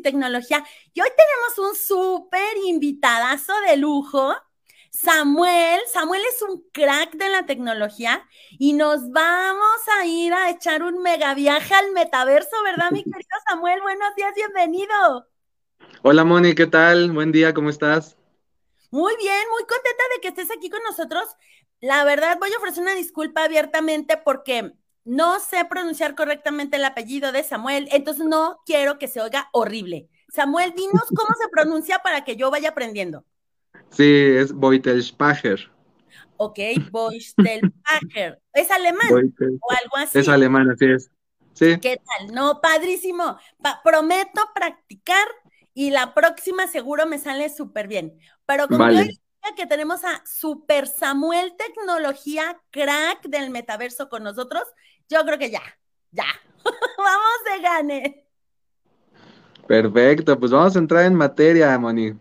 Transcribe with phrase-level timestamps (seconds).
[0.00, 0.64] y tecnología.
[0.92, 4.34] Y hoy tenemos un súper invitadazo de lujo.
[4.90, 8.26] Samuel, Samuel es un crack de la tecnología
[8.58, 13.38] y nos vamos a ir a echar un mega viaje al metaverso, ¿verdad, mi querido
[13.48, 13.80] Samuel?
[13.82, 15.28] Buenos días, bienvenido.
[16.02, 17.12] Hola, Moni, ¿qué tal?
[17.12, 18.16] Buen día, ¿cómo estás?
[18.90, 21.24] Muy bien, muy contenta de que estés aquí con nosotros.
[21.80, 24.72] La verdad, voy a ofrecer una disculpa abiertamente porque
[25.10, 30.08] no sé pronunciar correctamente el apellido de Samuel, entonces no quiero que se oiga horrible.
[30.28, 33.24] Samuel, dinos cómo se pronuncia para que yo vaya aprendiendo.
[33.90, 35.68] Sí, es Beutelspacher.
[36.36, 36.58] Ok,
[36.92, 38.40] Beutelspacher.
[38.54, 40.16] ¿Es alemán o algo así?
[40.16, 41.10] Es alemán, así es.
[41.54, 41.80] Sí.
[41.80, 42.32] ¿Qué tal?
[42.32, 43.36] No, padrísimo.
[43.82, 45.26] prometo practicar
[45.74, 48.16] y la próxima seguro me sale súper bien.
[48.46, 49.10] Pero como vale
[49.56, 54.62] que tenemos a Super Samuel Tecnología, crack del metaverso con nosotros,
[55.10, 55.62] yo creo que ya,
[56.12, 56.24] ya.
[56.98, 58.26] vamos de gane.
[59.66, 62.14] Perfecto, pues vamos a entrar en materia, Moni.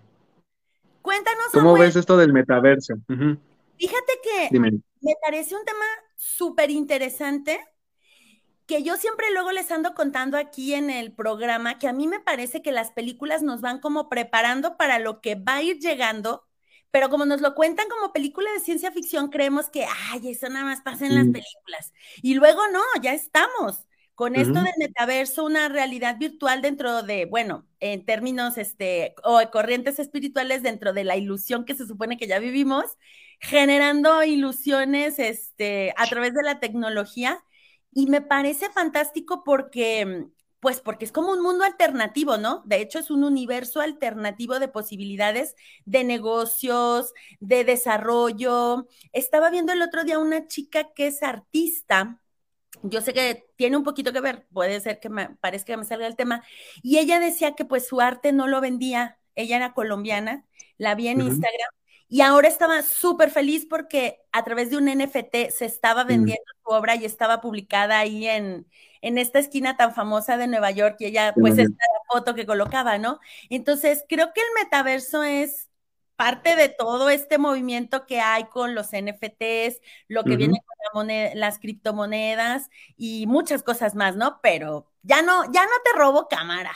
[1.02, 1.46] Cuéntanos.
[1.54, 2.96] ¿Cómo ves esto del metaverso?
[3.78, 7.60] Fíjate que me parece un tema súper interesante
[8.66, 12.20] que yo siempre luego les ando contando aquí en el programa, que a mí me
[12.20, 16.44] parece que las películas nos van como preparando para lo que va a ir llegando
[16.92, 20.66] pero como nos lo cuentan como película de ciencia ficción, creemos que, ay, eso nada
[20.66, 21.94] más pasa en las películas.
[22.22, 27.66] Y luego no, ya estamos con esto del metaverso, una realidad virtual dentro de, bueno,
[27.80, 32.40] en términos este, o corrientes espirituales dentro de la ilusión que se supone que ya
[32.40, 32.84] vivimos,
[33.40, 37.42] generando ilusiones este, a través de la tecnología.
[37.94, 40.28] Y me parece fantástico porque
[40.60, 42.64] pues porque es como un mundo alternativo, ¿no?
[42.66, 45.56] De hecho, es un universo alternativo de posibilidades
[45.86, 48.88] de negocios, de desarrollo.
[49.14, 52.22] Estaba viendo el otro día una chica que es artista.
[52.84, 55.86] Yo sé que tiene un poquito que ver, puede ser que me parezca que me
[55.86, 56.44] salga el tema.
[56.84, 59.18] Y ella decía que pues su arte no lo vendía.
[59.36, 60.46] Ella era colombiana,
[60.78, 61.72] la vi en Instagram
[62.10, 66.08] y ahora estaba súper feliz porque a través de un NFT se estaba mm.
[66.08, 68.68] vendiendo su obra y estaba publicada ahí en,
[69.02, 72.46] en esta esquina tan famosa de Nueva York y ella, pues, esta la foto que
[72.46, 73.20] colocaba, ¿no?
[73.50, 75.70] Entonces, creo que el metaverso es
[76.16, 80.62] parte de todo este movimiento que hay con los NFTs, lo que viene
[80.92, 84.42] con las criptomonedas y muchas cosas más, ¿no?
[84.44, 86.74] Pero ya no, ya no te robo cámara.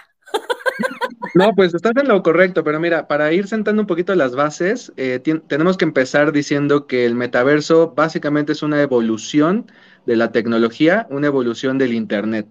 [1.35, 4.93] No, pues estás en lo correcto, pero mira, para ir sentando un poquito las bases,
[4.97, 9.71] eh, tenemos que empezar diciendo que el metaverso básicamente es una evolución
[10.05, 12.47] de la tecnología, una evolución del Internet.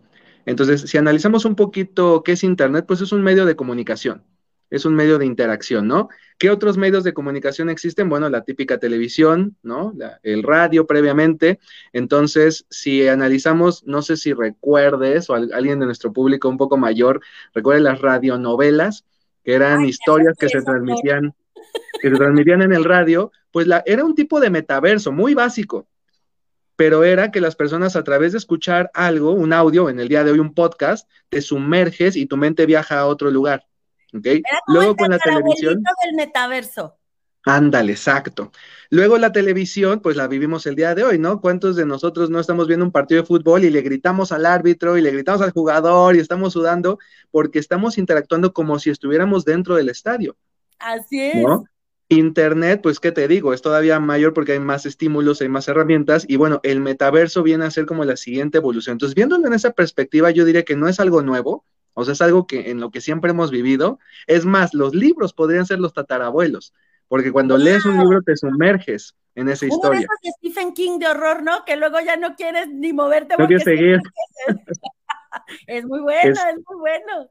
[0.46, 4.24] Entonces, si analizamos un poquito qué es Internet, pues es un medio de comunicación,
[4.70, 6.08] es un medio de interacción, ¿no?
[6.38, 8.08] ¿Qué otros medios de comunicación existen?
[8.08, 9.94] Bueno, la típica televisión, ¿no?
[10.22, 11.60] el radio previamente.
[11.92, 17.20] Entonces, si analizamos, no sé si recuerdes o alguien de nuestro público un poco mayor
[17.54, 19.04] recuerde las radionovelas,
[19.44, 21.34] que eran historias que se transmitían
[22.00, 25.86] que se transmitían en el radio, pues la, era un tipo de metaverso muy básico,
[26.82, 30.24] pero era que las personas a través de escuchar algo, un audio, en el día
[30.24, 33.64] de hoy un podcast, te sumerges y tu mente viaja a otro lugar.
[34.12, 34.26] ¿ok?
[34.66, 35.80] Luego con la televisión.
[36.04, 36.98] del metaverso.
[37.44, 38.50] Ándale, exacto.
[38.90, 41.40] Luego la televisión, pues la vivimos el día de hoy, ¿no?
[41.40, 44.98] ¿Cuántos de nosotros no estamos viendo un partido de fútbol y le gritamos al árbitro
[44.98, 46.98] y le gritamos al jugador y estamos sudando
[47.30, 50.36] porque estamos interactuando como si estuviéramos dentro del estadio?
[50.80, 51.46] Así es.
[52.12, 53.52] Internet, pues, ¿qué te digo?
[53.52, 57.64] Es todavía mayor porque hay más estímulos, hay más herramientas y bueno, el metaverso viene
[57.64, 58.94] a ser como la siguiente evolución.
[58.94, 61.64] Entonces, viéndolo en esa perspectiva, yo diría que no es algo nuevo,
[61.94, 63.98] o sea, es algo que en lo que siempre hemos vivido.
[64.26, 66.74] Es más, los libros podrían ser los tatarabuelos,
[67.08, 70.00] porque cuando lees un libro te sumerges en esa historia.
[70.00, 71.64] Uno de Stephen King de horror, ¿no?
[71.64, 73.36] Que luego ya no quieres ni moverte.
[73.38, 73.98] No quieres seguir.
[75.66, 77.30] Es muy bueno, es muy bueno.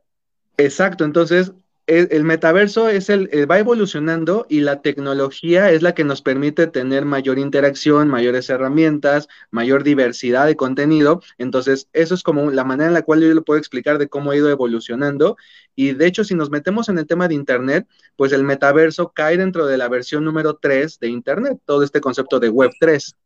[0.58, 1.54] Exacto, entonces
[1.92, 6.68] el, metaverso es el, eh, va evolucionando y la tecnología es la que nos permite
[6.68, 11.22] tener mayor interacción, mayores herramientas, mayor diversidad de contenido.
[11.38, 14.32] Entonces, eso es como la manera en la cual yo lo puedo explicar de cómo
[14.32, 15.36] ha ido evolucionando.
[15.76, 19.36] Y de hecho, si nos metemos en el tema de Internet, pues el metaverso cae
[19.36, 23.18] dentro de la versión número 3 de Internet, todo este concepto de Web 3.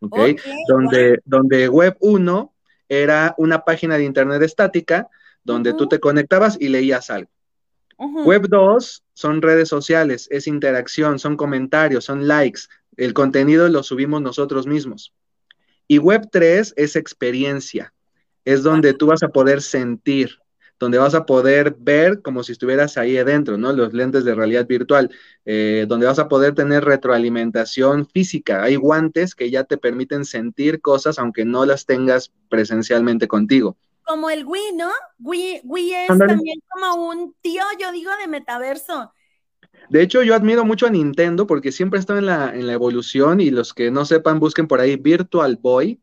[0.00, 0.36] ¿okay?
[0.68, 2.54] donde, donde Web 1
[2.88, 5.08] era una página de Internet estática
[5.42, 7.30] donde tú te conectabas y leías algo.
[7.98, 12.62] Web 2 son redes sociales, es interacción, son comentarios, son likes.
[12.96, 15.14] El contenido lo subimos nosotros mismos.
[15.88, 17.92] Y Web 3 es experiencia,
[18.44, 20.38] es donde tú vas a poder sentir,
[20.78, 23.72] donde vas a poder ver como si estuvieras ahí adentro, ¿no?
[23.72, 25.10] Los lentes de realidad virtual,
[25.44, 28.62] eh, donde vas a poder tener retroalimentación física.
[28.62, 33.76] Hay guantes que ya te permiten sentir cosas aunque no las tengas presencialmente contigo.
[34.06, 34.90] Como el Wii, ¿no?
[35.18, 39.12] Wii, Wii es también como un tío, yo digo, de metaverso.
[39.90, 43.40] De hecho, yo admiro mucho a Nintendo porque siempre está en la, en la evolución
[43.40, 46.00] y los que no sepan, busquen por ahí Virtual Boy.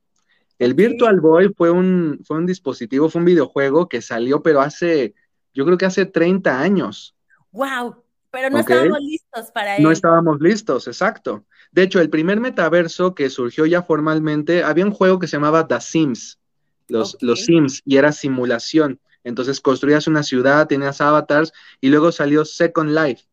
[0.60, 5.16] El Virtual Boy fue un, fue un dispositivo, fue un videojuego que salió, pero hace,
[5.54, 7.16] yo creo que hace 30 años.
[7.52, 8.04] ¡Wow!
[8.32, 9.84] Pero no estábamos listos para él.
[9.84, 11.46] No estábamos listos, exacto.
[11.72, 15.68] De hecho, el primer metaverso que surgió ya formalmente, había un juego que se llamaba
[15.68, 16.40] The Sims,
[16.88, 19.00] los, los Sims, y era simulación.
[19.24, 23.24] Entonces construías una ciudad, tenías avatars, y luego salió Second Life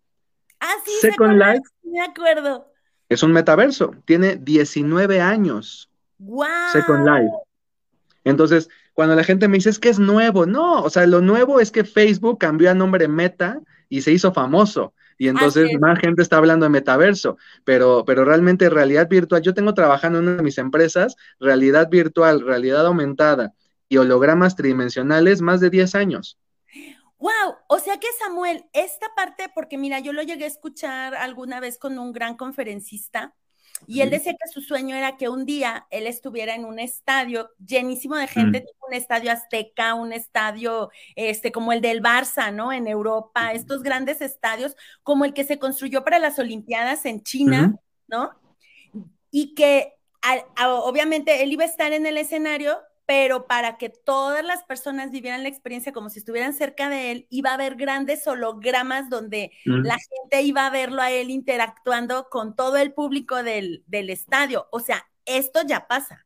[0.61, 1.63] Ah, sí, Second Life.
[1.83, 2.71] Me acuerdo.
[3.09, 3.95] Es un metaverso.
[4.05, 5.91] Tiene 19 años.
[6.19, 6.47] ¡Wow!
[6.73, 7.33] Second Life.
[8.25, 11.59] Entonces, cuando la gente me dice es que es nuevo, no, o sea, lo nuevo
[11.59, 14.93] es que Facebook cambió a nombre Meta y se hizo famoso.
[15.21, 19.75] Y entonces más gente está hablando de metaverso, pero, pero realmente realidad virtual, yo tengo
[19.75, 23.53] trabajando en una de mis empresas, realidad virtual, realidad aumentada
[23.87, 26.39] y hologramas tridimensionales más de 10 años.
[27.19, 31.61] Wow, o sea que Samuel, esta parte, porque mira, yo lo llegué a escuchar alguna
[31.61, 33.35] vez con un gran conferencista
[33.87, 37.51] y él decía que su sueño era que un día él estuviera en un estadio
[37.65, 42.73] llenísimo de gente, tipo un estadio azteca, un estadio este como el del Barça, ¿no?
[42.73, 47.77] En Europa, estos grandes estadios como el que se construyó para las Olimpiadas en China,
[48.07, 48.31] ¿no?
[49.31, 49.95] Y que
[50.85, 52.79] obviamente él iba a estar en el escenario,
[53.11, 57.27] pero para que todas las personas vivieran la experiencia como si estuvieran cerca de él,
[57.29, 62.55] iba a haber grandes hologramas donde la gente iba a verlo a él interactuando con
[62.55, 64.69] todo el público del, estadio.
[64.71, 66.25] O sea, esto ya pasa.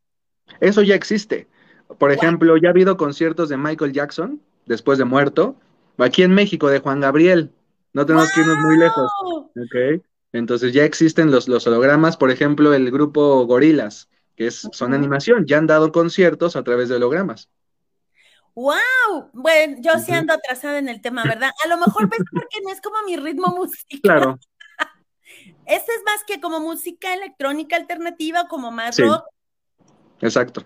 [0.60, 1.48] Eso ya existe.
[1.96, 5.56] Por ejemplo, ya ha habido conciertos de Michael Jackson, después de muerto,
[5.96, 7.50] aquí en México, de Juan Gabriel.
[7.94, 9.10] No tenemos que irnos muy lejos.
[10.34, 15.46] Entonces ya existen los, los hologramas, por ejemplo, el grupo Gorilas que es, son animación,
[15.46, 17.48] ya han dado conciertos a través de hologramas.
[18.54, 19.30] ¡Wow!
[19.32, 21.50] Bueno, yo sí ando atrasada en el tema, ¿verdad?
[21.64, 24.00] A lo mejor ves porque no es como mi ritmo musical.
[24.02, 24.38] Claro.
[25.66, 29.24] Este es más que como música electrónica alternativa, como más rock.
[30.20, 30.64] Exacto.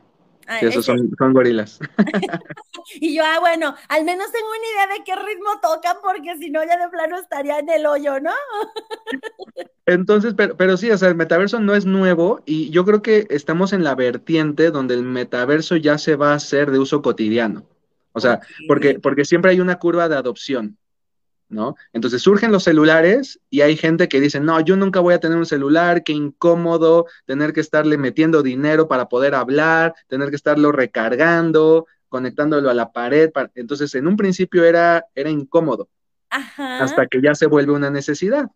[0.51, 1.79] Ah, esos son, son, gorilas.
[2.95, 6.51] y yo, ah, bueno, al menos tengo una idea de qué ritmo tocan, porque si
[6.51, 8.33] no, ya de plano estaría en el hoyo, ¿no?
[9.87, 13.27] Entonces, pero, pero sí, o sea, el metaverso no es nuevo y yo creo que
[13.29, 17.65] estamos en la vertiente donde el metaverso ya se va a hacer de uso cotidiano.
[18.13, 20.77] O sea, porque, porque siempre hay una curva de adopción.
[21.49, 21.77] ¿No?
[21.93, 25.39] Entonces surgen los celulares y hay gente que dice, no, yo nunca voy a tener
[25.39, 30.73] un celular, qué incómodo tener que estarle metiendo dinero para poder hablar, tener que estarlo
[30.73, 33.31] recargando, conectándolo a la pared.
[33.55, 35.89] Entonces, en un principio era, era incómodo,
[36.57, 38.47] hasta que ya se vuelve una necesidad.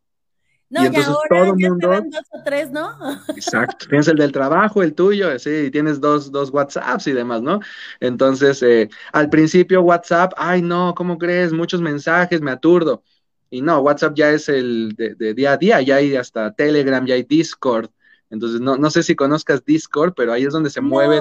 [0.73, 1.89] No, y entonces todo el mundo.
[1.89, 2.97] Dos o tres, ¿no?
[3.29, 3.87] Exacto.
[3.91, 7.61] Tienes el del trabajo, el tuyo, sí, y tienes dos, dos WhatsApps y demás, ¿no?
[8.00, 11.52] Entonces, eh, al principio WhatsApp, ay, no, ¿cómo crees?
[11.52, 13.02] Muchos mensajes, me aturdo.
[13.50, 17.17] Y no, WhatsApp ya es el de, día a día, ya hay hasta Telegram, ya
[17.17, 17.91] hay Discord.
[18.31, 21.21] Entonces, no, no sé si conozcas Discord, pero ahí es donde se mueve.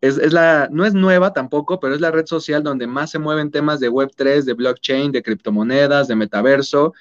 [0.00, 3.18] Es, es, la, no es nueva tampoco, pero es la red social donde más se
[3.18, 6.94] mueven temas de Web3, de blockchain, de criptomonedas, de metaverso.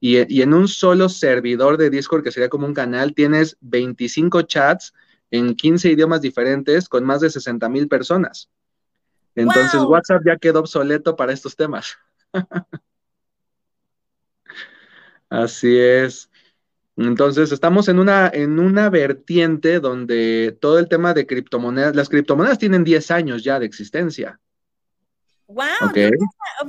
[0.00, 4.94] Y, en un solo servidor de Discord, que sería como un canal, tienes 25 chats
[5.30, 8.48] en 15 idiomas diferentes con más de 60 mil personas.
[9.34, 11.98] Entonces WhatsApp ya quedó obsoleto para estos temas.
[15.28, 16.30] Así es.
[16.96, 22.58] Entonces, estamos en una, en una vertiente donde todo el tema de criptomonedas, las criptomonedas
[22.58, 24.38] tienen 10 años ya de existencia.
[25.46, 25.92] Wow,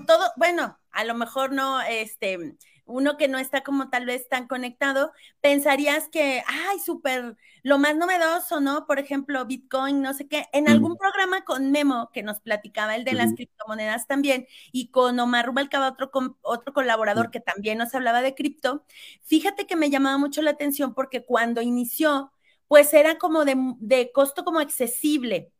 [0.08, 2.56] todo, bueno, a lo mejor no, este,
[2.92, 7.96] uno que no está como tal vez tan conectado, pensarías que, ay, súper, lo más
[7.96, 8.86] novedoso, ¿no?
[8.86, 10.48] Por ejemplo, Bitcoin, no sé qué.
[10.54, 15.20] En algún programa con Memo, que nos platicaba el de las criptomonedas también, y con
[15.20, 18.86] Omar Rubalcaba, otro, otro colaborador que también nos hablaba de cripto,
[19.24, 22.32] fíjate que me llamaba mucho la atención porque cuando inició,
[22.68, 25.52] pues era como de, de costo como accesible.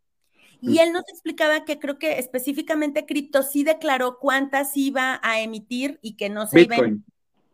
[0.62, 5.98] Y él nos explicaba que creo que específicamente cripto sí declaró cuántas iba a emitir
[6.04, 6.80] y que no se iba a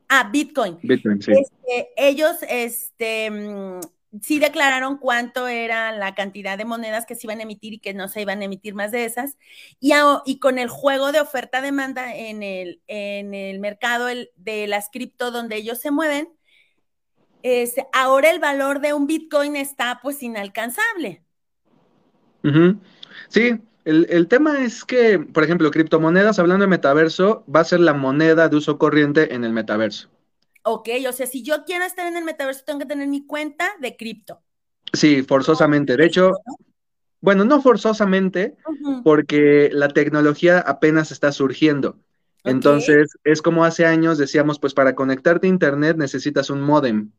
[0.09, 0.77] Ah, Bitcoin.
[0.81, 1.33] Bitcoin, sí.
[1.33, 3.79] Este, ellos, este, mm,
[4.21, 7.93] sí declararon cuánto era la cantidad de monedas que se iban a emitir y que
[7.93, 9.37] no se iban a emitir más de esas.
[9.79, 9.91] Y,
[10.25, 15.57] y con el juego de oferta-demanda en el, en el mercado de las cripto donde
[15.57, 16.29] ellos se mueven,
[17.43, 21.23] es, ahora el valor de un Bitcoin está pues inalcanzable.
[23.27, 27.93] Sí, el, tema es que, por ejemplo, criptomonedas, hablando de metaverso, va a ser la
[27.93, 30.09] moneda de uso corriente en el metaverso.
[30.63, 33.69] Ok, o sea, si yo quiero estar en el metaverso, tengo que tener mi cuenta
[33.79, 34.41] de cripto.
[34.91, 35.95] Sí, forzosamente.
[35.95, 36.33] De hecho,
[37.21, 38.57] bueno, no forzosamente,
[39.03, 41.97] porque la tecnología apenas está surgiendo.
[42.43, 47.11] Entonces, es como hace años decíamos, pues para conectarte a Internet necesitas un modem.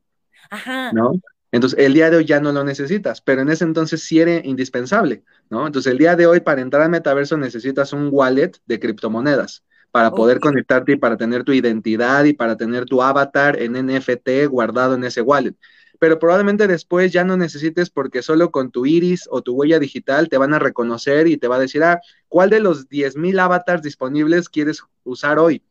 [0.51, 0.93] Ajá.
[0.93, 1.13] ¿No?
[1.51, 4.45] Entonces, el día de hoy ya no lo necesitas, pero en ese entonces sí era
[4.45, 5.67] indispensable, ¿no?
[5.67, 10.11] Entonces, el día de hoy para entrar al metaverso necesitas un wallet de criptomonedas para
[10.11, 14.95] poder conectarte y para tener tu identidad y para tener tu avatar en NFT guardado
[14.95, 15.55] en ese wallet.
[15.99, 20.29] Pero probablemente después ya no necesites porque solo con tu iris o tu huella digital
[20.29, 23.83] te van a reconocer y te va a decir, ah, ¿cuál de los 10.000 avatars
[23.83, 25.65] disponibles quieres usar hoy?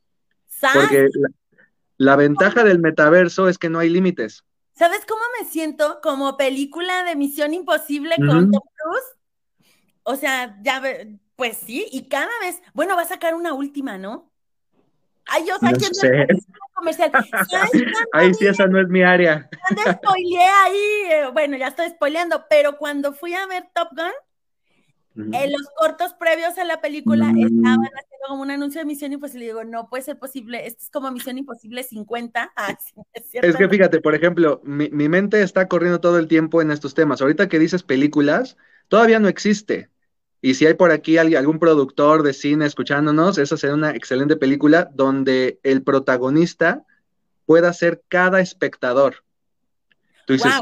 [0.73, 1.07] Porque
[1.97, 4.43] la ventaja del metaverso es que no hay límites.
[4.77, 5.99] ¿Sabes cómo me siento?
[6.01, 9.17] Como película de Misión Imposible con Tom Cruise.
[10.03, 10.81] O sea, ya,
[11.35, 14.31] pues sí, y cada vez, bueno, va a sacar una última, ¿no?
[15.25, 16.27] Ay, yo saqué no sé.
[16.73, 17.11] comercial.
[18.13, 19.49] Ahí sí, esa no es mi área.
[19.91, 24.11] spoileé ahí, eh, bueno, ya estoy spoileando, pero cuando fui a ver Top Gun,
[25.17, 27.37] en los cortos previos a la película mm.
[27.37, 29.45] estaban haciendo como un anuncio de Misión Imposible.
[29.45, 30.67] Y digo, no puede ser posible.
[30.67, 32.53] Esto es como Misión Imposible 50.
[32.57, 32.75] Ah,
[33.13, 36.93] es, que fíjate, por ejemplo, mi, mi, mente está corriendo todo el tiempo en estos
[36.93, 37.21] temas.
[37.21, 38.57] Ahorita que dices películas,
[38.87, 39.89] todavía no existe.
[40.41, 44.89] Y si hay por aquí algún productor de cine escuchándonos, esa sería una excelente película
[44.93, 46.85] donde el protagonista
[47.45, 49.23] pueda ser cada espectador.
[50.25, 50.53] Tú dices,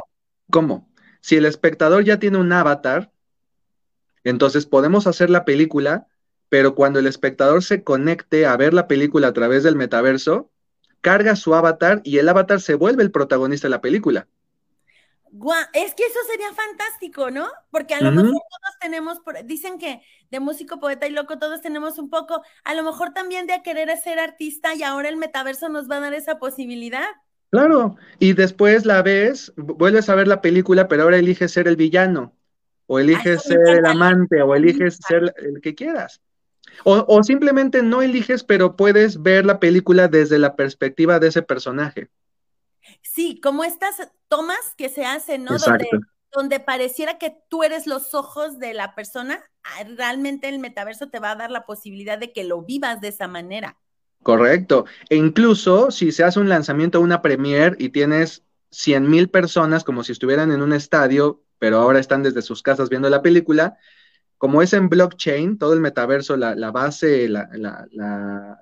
[0.50, 0.90] ¿cómo?
[1.20, 3.12] Si el espectador ya tiene un avatar,
[4.25, 6.08] entonces podemos hacer la película,
[6.50, 10.51] pero cuando el espectador se conecte a ver la película a través del metaverso,
[11.00, 14.27] carga su avatar y el avatar se vuelve el protagonista de la película.
[15.74, 17.48] Es que eso sería fantástico, ¿no?
[17.70, 20.01] Porque a lo mejor todos tenemos, dicen que
[20.32, 23.96] de músico, poeta y loco todos tenemos un poco, a lo mejor también de querer
[23.98, 27.05] ser artista y ahora el metaverso nos va a dar esa posibilidad.
[27.51, 31.75] Claro, y después la ves, vuelves a ver la película, pero ahora eliges ser el
[31.75, 32.34] villano
[32.88, 36.22] o eliges ser el amante, o eliges ser el que quieras.
[36.84, 42.10] O, simplemente no eliges, pero puedes ver la película desde la perspectiva de ese personaje.
[43.01, 45.58] Sí, como estas tomas que se hacen, ¿no?
[45.58, 45.88] Donde,
[46.34, 51.20] donde, pareciera que tú eres los ojos de la persona, ah, realmente el metaverso te
[51.20, 53.77] va a dar la posibilidad de que lo vivas de esa manera.
[54.22, 54.86] Correcto.
[55.10, 60.04] E incluso si se hace un lanzamiento, una premier y tienes 100 mil personas como
[60.04, 63.78] si estuvieran en un estadio pero ahora están desde sus casas viendo la película.
[64.38, 67.48] Como es en blockchain, todo el metaverso, la, base, la,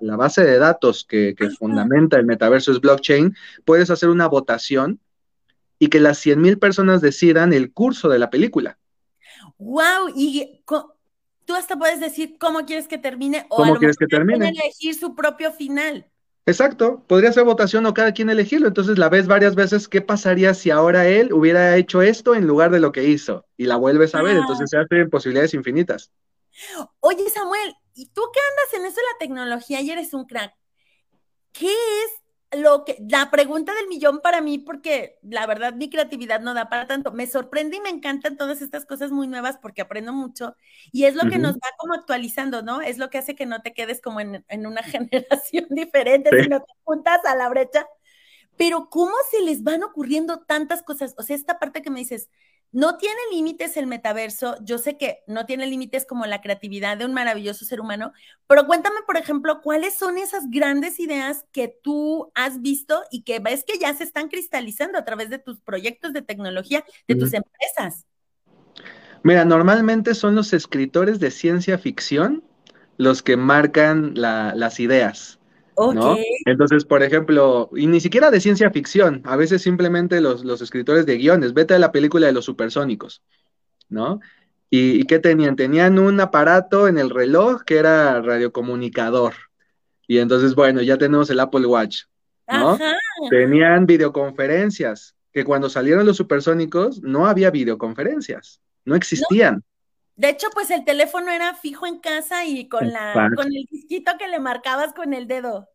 [0.00, 3.34] base de datos que, fundamenta el metaverso es blockchain,
[3.64, 5.00] puedes hacer una votación
[5.78, 8.78] y que las 100.000 personas decidan el curso de la película.
[9.58, 10.12] ¡Wow!
[10.14, 10.62] Y
[11.44, 14.50] tú hasta puedes decir cómo quieres que termine o ¿Cómo quieres que termine?
[14.50, 16.06] elegir su propio final.
[16.46, 18.68] Exacto, podría ser votación o cada quien elegirlo.
[18.68, 22.70] Entonces la ves varias veces qué pasaría si ahora él hubiera hecho esto en lugar
[22.70, 24.36] de lo que hizo y la vuelves a ver.
[24.36, 26.10] Entonces se hacen posibilidades infinitas.
[27.00, 30.52] Oye, Samuel, ¿y tú qué andas en eso de la tecnología y eres un crack?
[31.52, 32.23] ¿Qué es
[32.56, 36.68] lo que, la pregunta del millón para mí, porque la verdad mi creatividad no da
[36.68, 40.56] para tanto, me sorprende y me encantan todas estas cosas muy nuevas porque aprendo mucho
[40.92, 42.80] y es lo que nos va como actualizando, ¿no?
[42.80, 46.72] Es lo que hace que no te quedes como en, una generación diferente, sino te
[46.84, 47.86] juntas a la brecha.
[48.56, 51.14] Pero ¿cómo se les van ocurriendo tantas cosas?
[51.18, 52.30] O sea, esta parte que me dices,
[52.74, 54.56] no tiene límites el metaverso.
[54.62, 58.12] Yo sé que no tiene límites como la creatividad de un maravilloso ser humano,
[58.48, 63.38] pero cuéntame, por ejemplo, cuáles son esas grandes ideas que tú has visto y que
[63.38, 67.32] ves que ya se están cristalizando a través de tus proyectos de tecnología, de tus
[67.32, 68.06] empresas.
[69.22, 72.42] Mira, normalmente son los escritores de ciencia ficción
[72.96, 75.38] los que marcan las ideas.
[76.46, 81.16] Entonces, por ejemplo, y ni siquiera de ciencia ficción, a veces simplemente los, escritores de
[81.16, 83.22] guiones, vete a la película de los supersónicos,
[83.88, 84.20] ¿no?
[84.70, 85.54] ¿Y, qué tenían?
[85.54, 89.34] Tenían un aparato en el reloj que era radiocomunicador.
[90.08, 92.02] Y entonces, bueno, ya tenemos el Apple Watch,
[92.48, 92.76] ¿no?
[93.30, 99.62] Tenían videoconferencias, que cuando salieron los supersónicos no había videoconferencias, no existían.
[100.16, 104.12] De hecho, pues el teléfono era fijo en casa y con, la, con el disquito
[104.18, 105.68] que le marcabas con el dedo.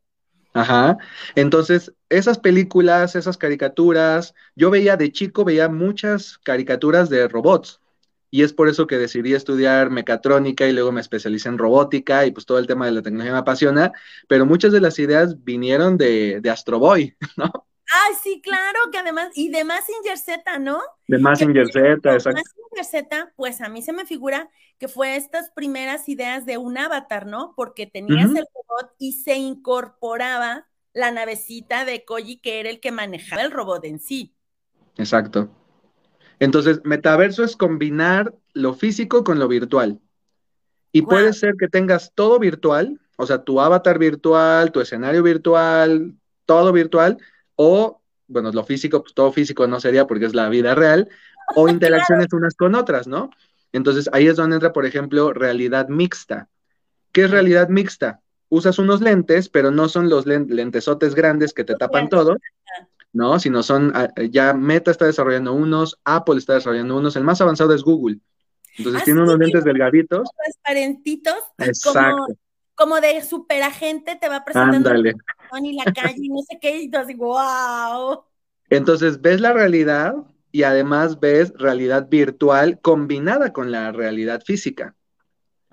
[0.54, 0.98] Ajá.
[1.36, 7.82] Entonces, esas películas, esas caricaturas, yo veía de chico, veía muchas caricaturas de robots.
[8.32, 12.32] Y es por eso que decidí estudiar mecatrónica y luego me especialicé en robótica y
[12.32, 13.92] pues todo el tema de la tecnología me apasiona,
[14.28, 17.52] pero muchas de las ideas vinieron de, de Astro Boy, ¿no?
[17.92, 20.80] Ay, sí, claro, que además, y de Massinger Z, ¿no?
[21.08, 22.42] De Massinger Z, exacto.
[22.42, 26.78] Massinger Z, pues a mí se me figura que fue estas primeras ideas de un
[26.78, 27.54] avatar, ¿no?
[27.56, 32.92] Porque tenías el robot y se incorporaba la navecita de Koji, que era el que
[32.92, 34.36] manejaba el robot en sí.
[34.98, 35.50] Exacto.
[36.40, 40.00] Entonces, metaverso es combinar lo físico con lo virtual.
[40.92, 46.16] Y puede ser que tengas todo virtual, o sea, tu avatar virtual, tu escenario virtual,
[46.46, 47.18] todo virtual,
[47.62, 51.10] o, bueno, lo físico, pues todo físico no sería porque es la vida real,
[51.58, 53.32] o interacciones unas con otras, ¿no?
[53.74, 56.48] Entonces ahí es donde entra, por ejemplo, realidad mixta.
[57.12, 58.22] ¿Qué es realidad mixta?
[58.48, 62.38] Usas unos lentes, pero no son los lentesotes grandes que te tapan todo,
[63.12, 63.38] ¿no?
[63.40, 67.74] Sino son, ah, ya Meta está desarrollando unos, Apple está desarrollando unos, el más avanzado
[67.74, 68.20] es Google.
[68.78, 70.30] Entonces ah, tiene unos lentes delgaditos.
[70.34, 71.36] Transparentitos.
[71.58, 72.38] Exacto.
[72.74, 75.16] Como, de superagente te va presentando Ándale.
[75.64, 78.24] Y la calle y no sé qué, y tú así, wow.
[78.70, 80.16] Entonces ves la realidad
[80.52, 84.96] y además ves realidad virtual combinada con la realidad física.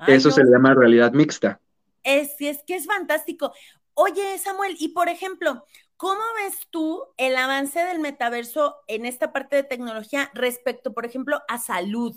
[0.07, 1.61] Eso se le llama realidad mixta.
[2.03, 3.53] Es, es que es fantástico.
[3.95, 5.65] Oye, Samuel, y por ejemplo,
[5.97, 11.41] ¿cómo ves tú el avance del metaverso en esta parte de tecnología respecto, por ejemplo,
[11.49, 12.15] a salud?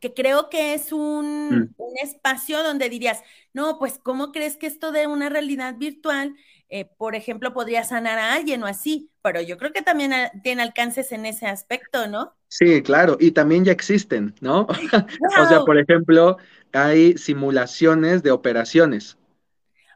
[0.00, 1.74] Que creo que es un, mm.
[1.76, 3.22] un espacio donde dirías,
[3.52, 6.34] no, pues, ¿cómo crees que esto de una realidad virtual
[6.68, 10.62] eh, por ejemplo, podría sanar a alguien o así, pero yo creo que también tiene
[10.62, 12.34] alcances en ese aspecto, ¿no?
[12.48, 14.66] Sí, claro, y también ya existen, ¿no?
[15.40, 16.38] o sea, por ejemplo,
[16.72, 19.18] hay simulaciones de operaciones.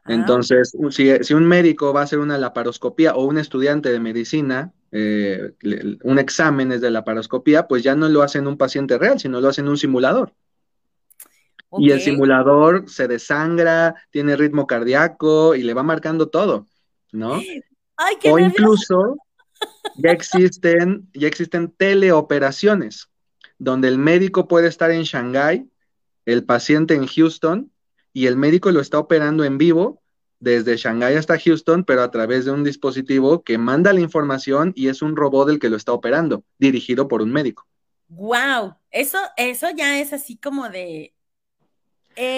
[0.03, 0.13] Ah.
[0.13, 5.51] Entonces, si, un médico va a hacer una laparoscopía o un estudiante de medicina, eh,
[6.03, 9.49] un examen es de laparoscopía, pues ya no lo hacen un paciente real, sino lo
[9.49, 10.33] hacen un simulador.
[11.77, 16.67] Y el simulador se desangra, tiene ritmo cardíaco y le va marcando todo,
[17.11, 17.39] ¿no?
[18.25, 19.17] o incluso
[19.97, 23.09] ya existen, ya existen teleoperaciones,
[23.57, 25.69] donde el médico puede estar en Shanghái,
[26.25, 27.71] el paciente en Houston,
[28.13, 30.01] y el médico lo está operando en vivo
[30.39, 34.87] desde Shanghái hasta Houston, pero a través de un dispositivo que manda la información y
[34.87, 37.67] es un robot el que lo está operando, dirigido por un médico.
[38.07, 41.13] Wow, eso, eso ya es así como de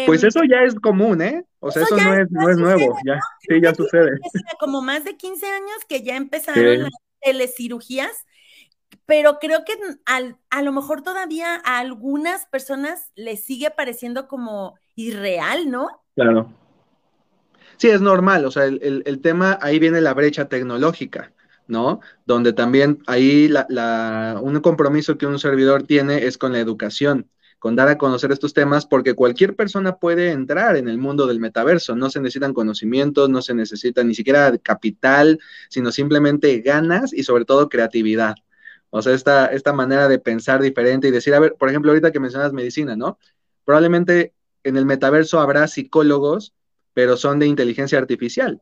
[0.05, 1.43] pues em, eso ya es común, ¿eh?
[1.59, 4.19] O sea, eso, no, es, no es nuevo, ya, sí, ya sucede.
[4.59, 8.25] Como más de 15 años que ya empezaron las telecirugías,
[9.05, 15.69] pero creo que a lo mejor todavía a algunas personas les sigue pareciendo como irreal,
[15.69, 16.03] ¿no?
[16.15, 16.53] Claro.
[17.77, 21.33] Sí, es normal, o sea, el, tema, ahí viene la brecha tecnológica,
[21.67, 22.01] ¿no?
[22.27, 27.27] Donde también ahí la, un compromiso que un servidor tiene es con la educación
[27.61, 31.39] con dar a conocer estos temas, porque cualquier persona puede entrar en el mundo del
[31.39, 31.95] metaverso.
[31.95, 37.45] No se necesitan conocimientos, no se necesita ni siquiera capital, sino simplemente ganas y sobre
[37.45, 38.33] todo creatividad.
[38.89, 42.11] O sea, esta, esta manera de pensar diferente y decir, a ver, por ejemplo, ahorita
[42.11, 43.19] que mencionas medicina, ¿no?
[43.63, 46.55] Probablemente en el metaverso habrá psicólogos,
[46.95, 48.59] pero son de inteligencia artificial.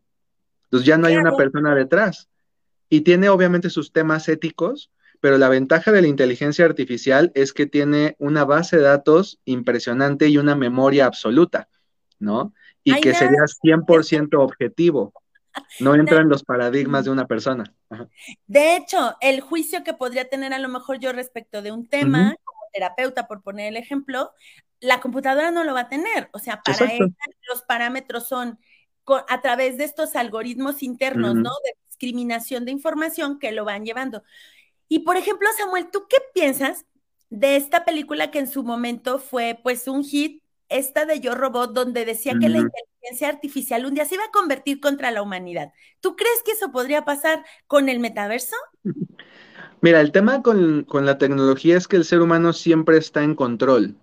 [0.65, 2.27] Entonces ya no hay una persona detrás.
[2.89, 7.65] Y tiene obviamente sus temas éticos, pero la ventaja de la inteligencia artificial es que
[7.65, 11.69] tiene una base de datos impresionante y una memoria absoluta,
[12.19, 12.53] ¿no?
[12.83, 15.13] Y que sería 100% objetivo.
[15.79, 17.73] No entra en los paradigmas de una persona.
[18.45, 22.35] De hecho, el juicio que podría tener a lo mejor yo respecto de un tema,
[22.43, 24.31] como terapeuta, por poner el ejemplo,
[24.79, 26.29] la computadora no lo va a tener.
[26.31, 27.07] O sea, para ella
[27.49, 28.59] los parámetros son
[29.27, 31.49] a través de estos algoritmos internos, ¿no?
[31.65, 34.23] De discriminación de información que lo van llevando.
[34.89, 36.85] Y por ejemplo, Samuel, ¿tú qué piensas
[37.29, 41.73] de esta película que en su momento fue pues un hit, esta de Yo Robot,
[41.73, 45.71] donde decía que la inteligencia artificial un día se iba a convertir contra la humanidad?
[45.99, 48.55] ¿Tú crees que eso podría pasar con el metaverso?
[49.81, 53.95] Mira, el tema con, la tecnología es que el ser humano siempre está en control.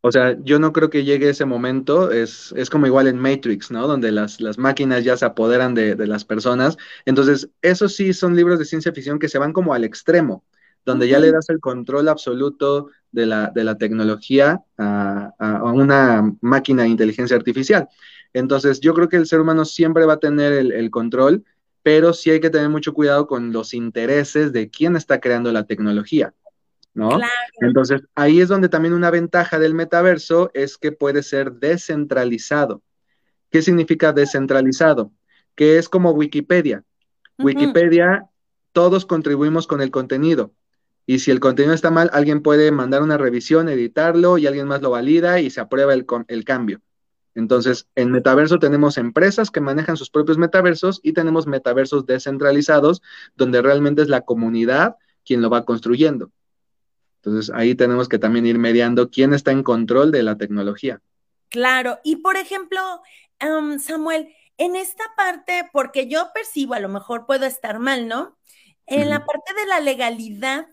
[0.00, 3.70] O sea, yo no creo que llegue ese momento, es, es como igual en Matrix,
[3.72, 3.88] ¿no?
[3.88, 6.76] Donde las, las máquinas ya se apoderan de, de, las personas.
[7.04, 10.44] Entonces, esos sí son libros de ciencia ficción que se van como al extremo,
[10.84, 16.32] donde ya le das el control absoluto de la, de la tecnología a, a, una
[16.42, 17.88] máquina de inteligencia artificial.
[18.32, 21.44] Entonces, yo creo que el ser humano siempre va a tener el, el control,
[21.82, 25.64] pero sí hay que tener mucho cuidado con los intereses de quién está creando la
[25.64, 26.34] tecnología.
[26.98, 27.20] ¿No?
[27.60, 32.82] Entonces, ahí es donde también una ventaja del metaverso es que puede ser descentralizado.
[33.50, 35.12] ¿Qué significa descentralizado?
[35.54, 36.82] Que es como Wikipedia.
[37.38, 38.26] Wikipedia,
[38.72, 40.52] todos contribuimos con el contenido.
[41.06, 44.82] Y si el contenido está mal, alguien puede mandar una revisión, editarlo y alguien más
[44.82, 46.80] lo valida y se aprueba el, el cambio.
[47.36, 53.02] Entonces, en metaverso tenemos empresas que manejan sus propios metaversos y tenemos metaversos descentralizados,
[53.36, 56.32] donde realmente es la comunidad quien lo va construyendo.
[57.28, 61.00] Entonces ahí tenemos que también ir mediando quién está en control de la tecnología.
[61.48, 62.80] Claro, y por ejemplo,
[63.78, 68.36] Samuel, en esta parte, porque yo percibo, a lo mejor puedo estar mal, ¿no?
[68.86, 70.66] En la parte de la legalidad,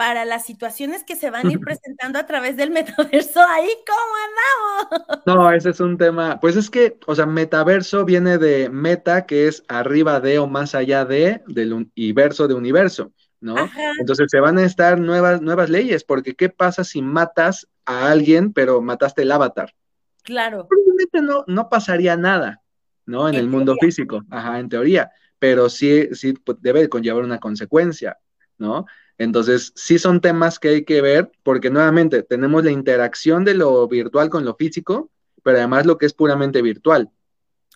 [0.00, 4.88] para las situaciones que se van a ir presentando a través del metaverso, ahí cómo
[4.88, 5.22] andamos.
[5.26, 9.46] No, ese es un tema, pues es que, o sea, metaverso viene de meta, que
[9.46, 13.56] es arriba de o más allá de, del universo de universo, ¿no?
[13.98, 18.52] Entonces se van a estar nuevas, nuevas leyes, porque ¿qué pasa si matas a alguien,
[18.52, 19.74] pero mataste el avatar?
[20.22, 20.66] Claro.
[20.68, 22.62] Probablemente no, no pasaría nada,
[23.06, 23.28] ¿no?
[23.28, 28.18] En, el mundo físico, ajá, en teoría, pero sí, sí pues, debe conllevar una consecuencia,
[28.58, 28.86] ¿no?
[29.16, 33.86] Entonces, sí son temas que hay que ver, porque nuevamente tenemos la interacción de lo
[33.86, 35.10] virtual con lo físico,
[35.42, 37.10] pero además lo que es puramente virtual.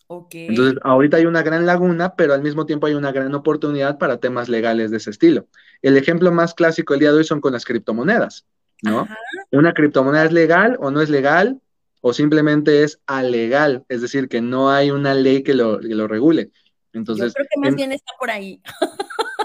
[0.07, 0.49] Okay.
[0.49, 4.19] Entonces, ahorita hay una gran laguna, pero al mismo tiempo hay una gran oportunidad para
[4.19, 5.47] temas legales de ese estilo.
[5.83, 8.47] El ejemplo más clásico el día de hoy son con las criptomonedas,
[8.83, 9.09] ¿no?
[9.51, 11.61] ¿Una criptomoneda es legal o no es legal?
[12.03, 16.51] O simplemente es alegal, es decir, que no hay una ley que lo, regule.
[16.93, 18.61] Entonces, Yo creo que más bien está por ahí.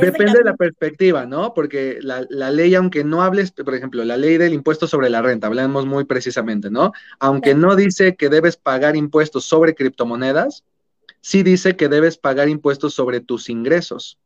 [0.00, 1.54] Depende de la perspectiva, ¿no?
[1.54, 5.46] Porque la, ley, aunque no hables, por ejemplo, la ley del impuesto sobre la renta,
[5.46, 6.92] hablamos muy precisamente, ¿no?
[7.20, 10.64] Aunque no dice que debes pagar impuestos sobre criptomonedas,
[11.20, 14.18] sí dice que debes pagar impuestos sobre tus ingresos.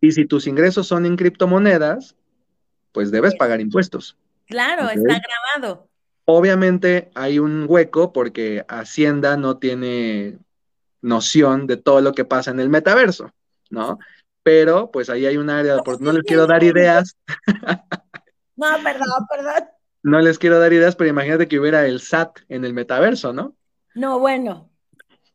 [0.00, 2.14] Y si tus ingresos son en criptomonedas,
[2.92, 4.16] pues debes pagar impuestos.
[4.46, 5.88] Claro, está grabado.
[6.26, 10.38] Obviamente hay un hueco porque Hacienda no tiene
[11.02, 13.32] noción de todo lo que pasa en el metaverso,
[13.70, 13.98] ¿no?
[14.44, 17.16] Pero pues ahí hay un área, pues, no les quiero dar ideas.
[18.56, 19.68] No, perdón, perdón.
[20.04, 23.56] No les quiero dar ideas, pero imagínate que hubiera el SAT en el metaverso, ¿no?
[23.96, 24.70] No, bueno.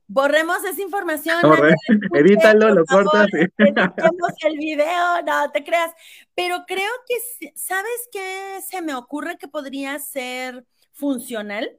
[0.07, 1.37] Borremos esa información.
[2.13, 3.27] Edítalo, lo cortas.
[3.33, 5.91] Editemos el video, no te creas.
[6.33, 11.77] Pero creo que, ¿sabes qué se me ocurre que podría ser funcional?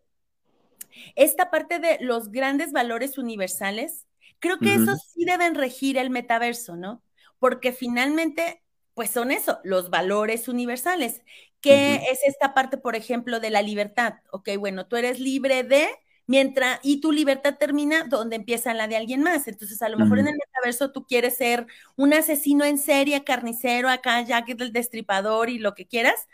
[1.16, 4.06] Esta parte de los grandes valores universales,
[4.40, 7.02] creo que esos sí deben regir el metaverso, ¿no?
[7.40, 8.62] Porque finalmente,
[8.94, 11.22] pues son eso, los valores universales.
[11.60, 14.14] ¿Qué es esta parte, por ejemplo, de la libertad?
[14.30, 15.88] Ok, bueno, tú eres libre de,
[16.26, 19.48] mientras, y tu libertad termina donde empieza la de alguien más.
[19.48, 23.88] Entonces, a lo mejor en el metaverso tú quieres ser un asesino en serie, carnicero,
[23.88, 26.28] acá, ya que el destripador y lo que quieras,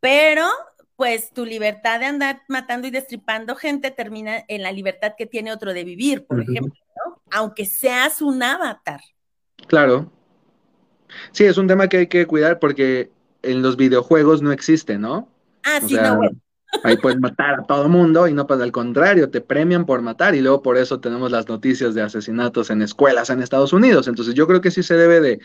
[0.00, 0.46] pero
[0.96, 5.52] pues tu libertad de andar matando y destripando gente termina en la libertad que tiene
[5.52, 7.22] otro de vivir, por ejemplo, ¿no?
[7.30, 9.00] Aunque seas un avatar.
[9.68, 10.15] Claro.
[11.32, 13.10] Sí, es un tema que hay que cuidar porque
[13.42, 15.28] en los videojuegos no existe, ¿no?
[15.62, 16.38] Ah, sí, no, bueno.
[16.82, 20.34] Ahí puedes matar a todo mundo y no pasa al contrario, te premian por matar
[20.34, 24.08] y luego por eso tenemos las noticias de asesinatos en escuelas en Estados Unidos.
[24.08, 25.40] Entonces yo creo que sí se debe de,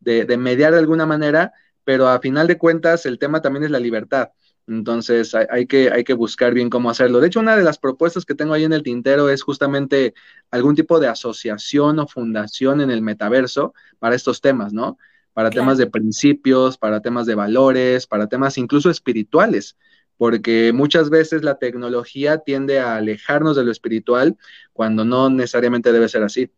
[0.00, 1.52] de, mediar de alguna manera,
[1.84, 4.30] pero a final de cuentas el tema también es la libertad.
[4.66, 7.20] Entonces hay, que, hay que buscar bien cómo hacerlo.
[7.20, 10.14] De hecho, una de las propuestas que tengo ahí en el tintero es justamente
[10.50, 14.98] algún tipo de asociación o fundación en el metaverso para estos temas, ¿no?
[15.34, 19.76] Para temas de principios, para temas de valores, para temas incluso espirituales,
[20.16, 24.38] porque muchas veces la tecnología tiende a alejarnos de lo espiritual
[24.72, 26.50] cuando no necesariamente debe ser así.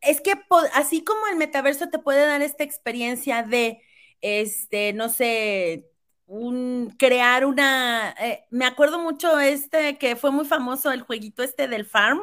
[0.00, 0.34] Es que
[0.72, 3.80] así como el metaverso te puede dar esta experiencia de,
[4.20, 5.90] este, no sé,
[6.26, 11.68] un, crear una, eh, me acuerdo mucho este que fue muy famoso el jueguito este
[11.68, 12.22] del farm,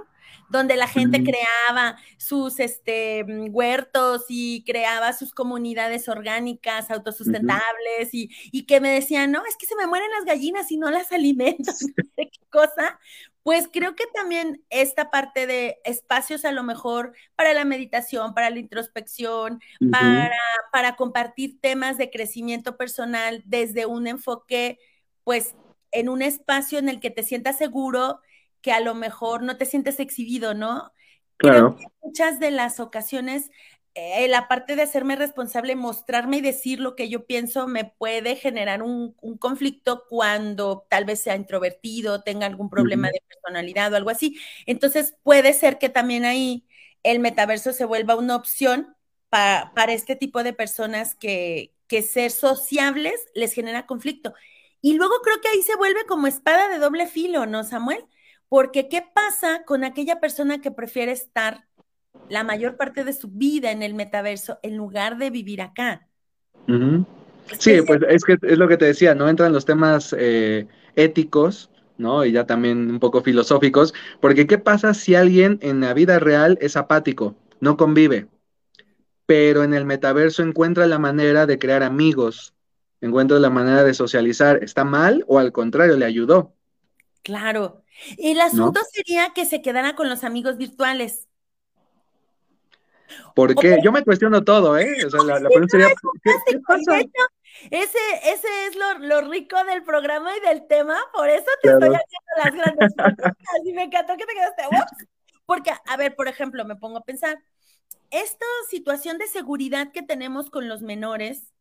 [0.51, 8.81] donde la gente creaba sus este, huertos y creaba sus comunidades orgánicas, autosustentables, y, que
[8.81, 11.73] me decían, no, es que se me mueren las gallinas y no las alimentan,
[12.17, 12.99] qué cosa.
[13.43, 18.51] Pues creo que también esta parte de espacios a lo mejor para la meditación, para
[18.51, 19.59] la introspección,
[19.91, 20.31] para,
[20.71, 24.77] para compartir temas de crecimiento personal desde un enfoque,
[25.23, 25.55] pues
[25.91, 28.19] en un espacio en el que te sientas seguro
[28.61, 30.91] que a lo mejor no te sientes exhibido, ¿no?
[31.37, 31.75] Claro.
[31.75, 33.49] Creo que muchas de las ocasiones,
[33.95, 38.35] eh, la parte de hacerme responsable, mostrarme y decir lo que yo pienso, me puede
[38.35, 44.09] generar un, conflicto cuando tal vez sea introvertido, tenga algún problema de personalidad o algo
[44.09, 44.39] así.
[44.65, 46.67] Entonces, puede ser que también ahí
[47.03, 48.95] el metaverso se vuelva una opción
[49.29, 54.33] para, para este tipo de personas que, que ser sociables les genera conflicto.
[54.79, 58.05] Y luego creo que ahí se vuelve como espada de doble filo, ¿no, Samuel?
[58.51, 61.69] Porque ¿qué pasa con aquella persona que prefiere estar
[62.27, 66.09] la mayor parte de su vida en el metaverso en lugar de vivir acá?
[67.57, 69.29] Sí, pues es que es lo que te decía, ¿no?
[69.29, 72.25] Entran los temas eh, éticos, ¿no?
[72.25, 76.57] Y ya también un poco filosóficos, porque ¿qué pasa si alguien en la vida real
[76.59, 78.27] es apático, no convive,
[79.25, 82.53] pero en el metaverso encuentra la manera de crear amigos,
[82.99, 84.61] encuentra la manera de socializar?
[84.61, 86.53] ¿Está mal o al contrario, le ayudó?
[87.23, 87.80] Claro.
[88.17, 91.27] El asunto sería que se quedara con los amigos virtuales.
[93.35, 93.79] ¿Por qué?
[93.83, 95.05] Yo me cuestiono todo, ¿eh?
[95.05, 95.89] O sea, la, pregunta sería,
[96.23, 96.99] ¿qué, pasa?
[97.69, 102.31] Ese, ese es lo, rico del programa y del tema, por eso te estoy haciendo
[102.43, 103.33] las grandes preguntas
[103.65, 104.63] y me encantó que te quedaste.
[105.45, 107.37] Porque, a ver, por ejemplo, me pongo a pensar,
[108.09, 111.53] esta situación de seguridad que tenemos con los menores,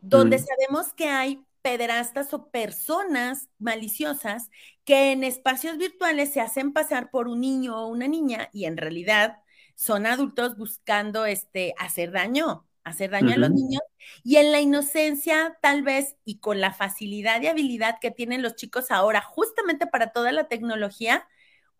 [0.00, 4.50] donde sabemos que hay pederastas o personas maliciosas
[4.84, 8.76] que en espacios virtuales se hacen pasar por un niño o una niña y en
[8.76, 9.38] realidad
[9.74, 13.82] son adultos buscando este, hacer daño, hacer daño a los niños
[14.22, 18.56] y en la inocencia tal vez y con la facilidad y habilidad que tienen los
[18.56, 21.26] chicos ahora justamente para toda la tecnología,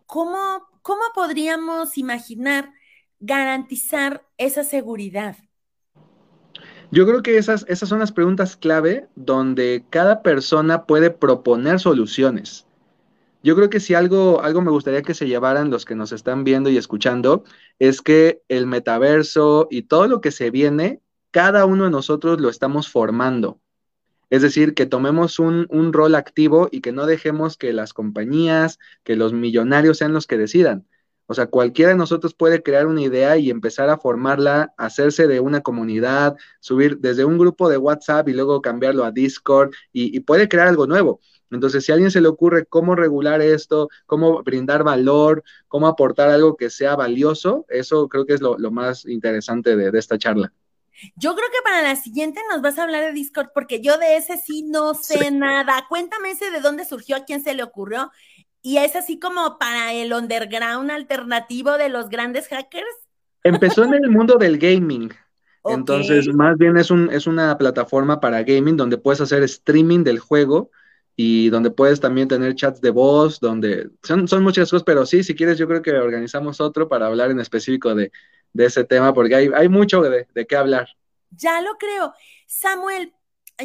[0.07, 2.73] ¿cómo, cómo podríamos imaginar
[3.21, 5.37] garantizar esa seguridad?
[6.93, 12.67] Yo creo que esas, esas son las preguntas clave donde cada persona puede proponer soluciones.
[13.43, 16.43] Yo creo que si algo, algo me gustaría que se llevaran los que nos están
[16.43, 17.45] viendo y escuchando,
[17.79, 21.01] es que el metaverso y todo lo que se viene,
[21.31, 23.61] cada uno de nosotros lo estamos formando.
[24.29, 28.79] Es decir, que tomemos un, un rol activo y que no dejemos que las compañías,
[29.05, 30.87] que los millonarios sean los que decidan.
[31.31, 35.39] O sea, cualquiera de nosotros puede crear una idea y empezar a formarla, hacerse de
[35.39, 40.49] una comunidad, subir desde un grupo de WhatsApp y luego cambiarlo a Discord y, puede
[40.49, 41.21] crear algo nuevo.
[41.53, 46.31] Entonces, si a alguien se le ocurre cómo regular esto, cómo brindar valor, cómo aportar
[46.31, 50.53] algo que sea valioso, eso creo que es lo, más interesante de, de, esta charla.
[51.15, 54.17] Yo creo que para la siguiente nos vas a hablar de Discord, porque yo de
[54.17, 55.87] ese sí no sé nada.
[55.89, 58.11] Cuéntame ese de dónde surgió, a quién se le ocurrió
[58.63, 62.87] y es así como para el underground alternativo de los grandes hackers.
[63.43, 65.13] Empezó en el mundo del gaming.
[65.65, 70.19] Entonces, más bien es, un, es una plataforma para gaming donde puedes hacer streaming del
[70.19, 70.71] juego
[71.17, 75.23] y donde puedes también tener chats de voz, donde son, son muchas cosas, pero sí,
[75.23, 78.11] si quieres, yo creo que organizamos otro para hablar en específico de,
[78.55, 80.89] ese tema, porque hay, hay mucho de, de qué hablar.
[81.31, 82.15] Ya lo creo.
[82.47, 83.13] Samuel,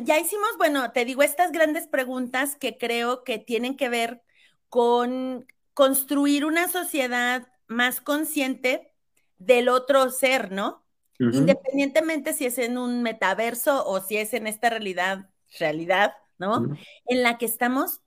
[0.03, 4.21] ya hicimos, bueno, te digo estas grandes preguntas que creo que tienen que ver
[4.69, 8.93] con construir una sociedad más consciente
[9.37, 10.83] del otro ser, ¿no?
[11.17, 16.75] Independientemente si es en un metaverso o si es en esta realidad, realidad, ¿no?
[17.05, 18.01] En la que estamos.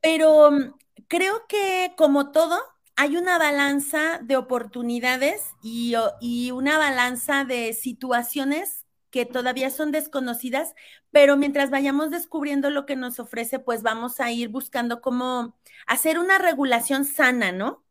[0.00, 0.74] Pero mm,
[1.08, 2.60] creo que como todo,
[2.96, 8.79] hay una balanza de oportunidades y, y una balanza de situaciones
[9.10, 10.74] que todavía son desconocidas,
[11.10, 16.18] pero mientras vayamos descubriendo lo que nos ofrece, pues vamos a ir buscando cómo hacer
[16.18, 17.82] una regulación sana, ¿no?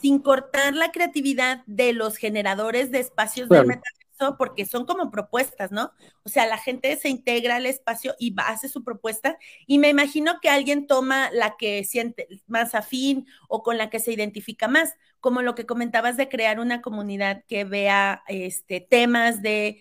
[0.00, 5.72] Sin cortar la creatividad de los generadores de espacios de metaverso, porque son como propuestas,
[5.72, 5.92] ¿no?
[6.22, 10.38] O sea, la gente se integra al espacio y hace su propuesta, y me imagino
[10.40, 14.94] que alguien toma la que siente más afín o con la que se identifica más,
[15.20, 19.80] como lo que comentabas de crear una comunidad que vea este, temas de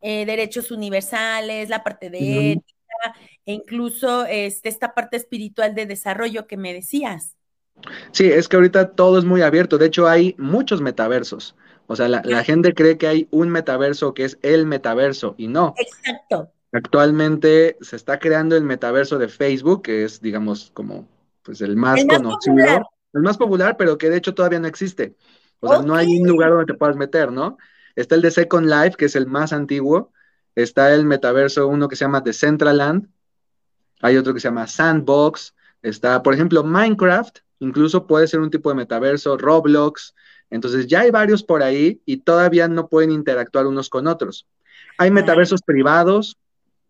[0.00, 3.14] eh, derechos universales, la parte de ética,
[3.46, 7.36] e incluso este, esta parte espiritual de desarrollo que me decías.
[8.12, 9.78] Sí, es que ahorita todo es muy abierto.
[9.78, 11.56] De hecho, hay muchos metaversos.
[11.86, 15.48] O sea, la, la, gente cree que hay un metaverso que es el metaverso y
[15.48, 15.74] no.
[15.76, 16.52] Exacto.
[16.72, 21.08] Actualmente se está creando el metaverso de Facebook, que es, digamos, como
[21.42, 25.16] pues el más, conocido, el más popular, pero que de hecho todavía no existe.
[25.58, 27.58] O sea, no hay un lugar donde te puedas meter, ¿no?
[28.00, 30.10] Está el de Second Life, que es el más antiguo.
[30.54, 33.08] Está el metaverso, uno que se llama Decentraland.
[34.00, 35.54] Hay otro que se llama Sandbox.
[35.82, 37.40] Está, por ejemplo, Minecraft.
[37.58, 40.14] Incluso puede ser un tipo de metaverso, Roblox.
[40.48, 44.46] Entonces ya hay varios por ahí y todavía no pueden interactuar unos con otros.
[44.96, 46.38] Hay metaversos privados.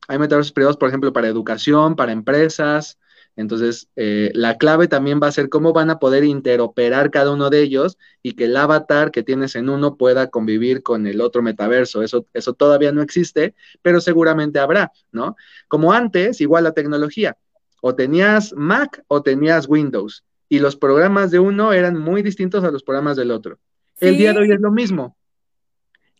[0.06, 2.98] Hay metaversos privados, por ejemplo, para educación, para empresas.
[3.40, 7.48] Entonces, eh, la clave también va a ser cómo van a poder interoperar cada uno
[7.48, 11.42] de ellos y que el avatar que tienes en uno pueda convivir con el otro
[11.42, 12.02] metaverso.
[12.02, 15.36] Eso, eso todavía no existe, pero seguramente habrá, ¿no?
[15.68, 17.38] Como antes, igual la tecnología.
[17.80, 22.70] O tenías Mac o tenías Windows y los programas de uno eran muy distintos a
[22.70, 23.58] los programas del otro.
[24.00, 25.16] El día de hoy es lo mismo.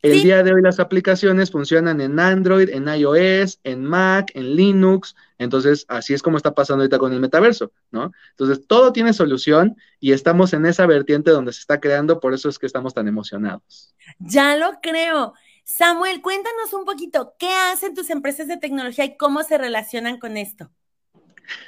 [0.03, 5.15] El día de hoy las aplicaciones funcionan en Android, en iOS, en Mac, en Linux.
[5.39, 8.13] Entonces, así es como está pasando ahorita con el metaverso, ¿no?
[8.31, 12.49] Entonces, todo tiene solución y estamos en esa vertiente donde se está creando, por eso
[12.49, 13.95] es que estamos tan emocionados.
[14.19, 15.35] Ya lo creo.
[15.65, 20.37] Samuel, cuéntanos un poquito, ¿qué hacen tus empresas de tecnología y cómo se relacionan con
[20.37, 20.71] esto?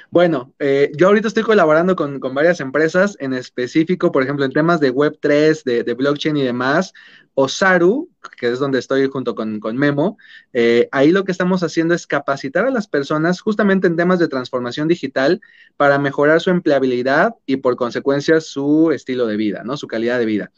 [0.09, 4.79] Bueno, eh, yo ahorita estoy colaborando con, varias empresas, en específico, por ejemplo, en temas
[4.79, 6.93] de Web3, de, blockchain y demás.
[7.35, 10.17] Osaru, que es donde estoy junto con, Memo,
[10.53, 14.27] eh, ahí lo que estamos haciendo es capacitar a las personas justamente en temas de
[14.27, 15.41] transformación digital
[15.75, 19.77] para mejorar su empleabilidad y por consecuencia su estilo de vida, ¿no?
[19.77, 20.51] Su calidad de vida.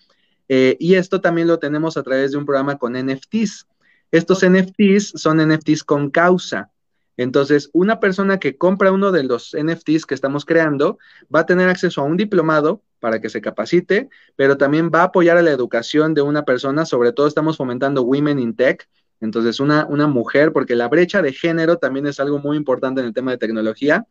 [0.49, 3.67] Eh, y esto también lo tenemos a través de un programa con NFTs.
[4.11, 6.69] Estos NFTs son NFTs con causa.
[7.17, 10.97] Entonces, una persona que compra uno de los NFTs que estamos creando
[11.33, 15.05] va a tener acceso a un diplomado para que se capacite, pero también va a
[15.05, 18.87] apoyar a la educación de una persona, sobre todo estamos fomentando Women in Tech,
[19.21, 23.07] entonces una, una mujer, porque la brecha de género también es algo muy importante en
[23.07, 24.05] el tema de tecnología,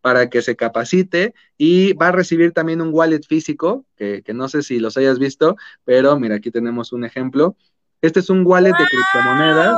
[0.00, 4.62] para que se capacite y va a recibir también un wallet físico, que, no sé
[4.62, 7.56] si los hayas visto, pero mira, aquí tenemos un ejemplo.
[8.00, 9.76] Este es un wallet de criptomonedas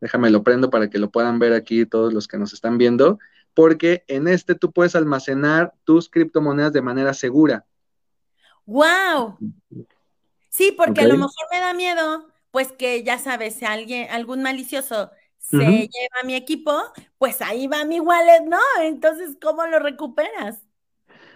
[0.00, 3.18] Déjame lo prendo para que lo puedan ver aquí todos los que nos están viendo,
[3.54, 7.64] porque en este tú puedes almacenar tus criptomonedas de manera segura.
[8.66, 9.38] ¡Wow!
[10.48, 14.42] Sí, porque a lo mejor me da miedo, pues que ya sabes, si alguien, algún
[14.42, 16.72] malicioso se lleva mi equipo,
[17.18, 18.58] pues ahí va mi wallet, ¿no?
[18.82, 20.62] Entonces, ¿cómo lo recuperas?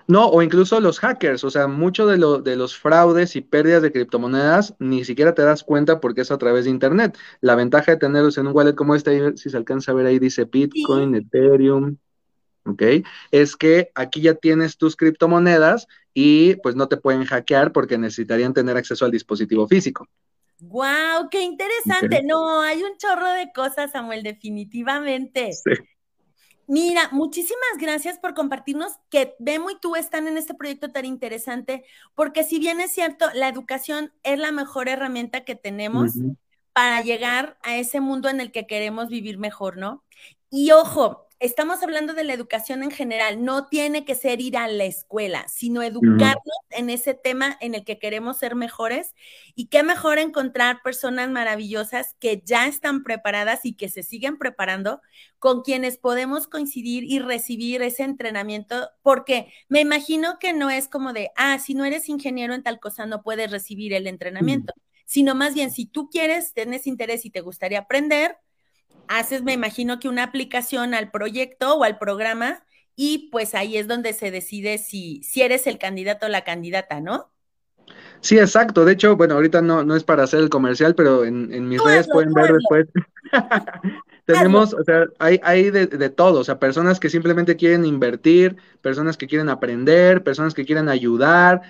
[0.06, 3.80] No, o incluso los hackers, o sea, mucho de, lo, de los fraudes y pérdidas
[3.82, 7.16] de criptomonedas ni siquiera te das cuenta porque es a través de Internet.
[7.40, 10.18] La ventaja de tenerlos en un wallet como este, si se alcanza a ver ahí,
[10.18, 11.96] dice Bitcoin, Ethereum,
[12.66, 12.82] ¿ok?
[13.30, 18.52] Es que aquí ya tienes tus criptomonedas y pues no te pueden hackear porque necesitarían
[18.52, 20.06] tener acceso al dispositivo físico.
[20.60, 21.28] ¡Wow!
[21.30, 22.22] ¡Qué interesante!
[22.22, 25.52] No, hay un chorro de cosas, Samuel, definitivamente.
[25.52, 25.72] Sí.
[26.66, 31.85] Mira, muchísimas gracias por compartirnos que Bemo y tú están en este proyecto tan interesante,
[32.14, 36.22] porque si bien es cierto, la educación es la mejor herramienta que tenemos
[36.72, 40.05] para llegar a ese mundo en el que queremos vivir mejor, ¿no?
[40.50, 44.68] Y ojo, estamos hablando de la educación en general, no tiene que ser ir a
[44.68, 49.14] la escuela, sino educarnos en ese tema en el que queremos ser mejores.
[49.54, 55.00] Y qué mejor encontrar personas maravillosas que ya están preparadas y que se siguen preparando,
[55.38, 61.12] con quienes podemos coincidir y recibir ese entrenamiento, porque me imagino que no es como
[61.12, 64.72] de, ah, si no eres ingeniero en tal cosa, no puedes recibir el entrenamiento,
[65.04, 68.38] sino más bien, si tú quieres, tienes interés y te gustaría aprender,
[69.08, 72.64] haces, me imagino que una aplicación al proyecto o al programa
[72.96, 77.00] y pues ahí es donde se decide si, si eres el candidato o la candidata,
[77.00, 77.30] ¿no?
[78.20, 78.84] Sí, exacto.
[78.84, 82.08] De hecho, bueno, ahorita no, no es para hacer el comercial, pero en, mis redes
[82.08, 82.86] pueden ver después.
[84.26, 88.56] Tenemos, o sea, hay, hay de, de, todo, o sea, personas que simplemente quieren invertir,
[88.80, 91.60] personas que quieren aprender, personas que quieren ayudar,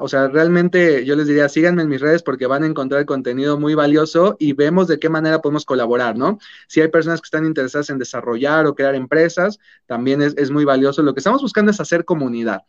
[0.00, 3.60] o sea, realmente yo les diría, síganme en mis redes porque van a encontrar contenido
[3.60, 6.38] muy valioso y vemos de qué manera podemos colaborar, ¿no?
[6.66, 10.64] Si hay personas que están interesadas en desarrollar o crear empresas, también es, es muy
[10.64, 11.02] valioso.
[11.02, 12.62] Lo que estamos buscando es hacer comunidad.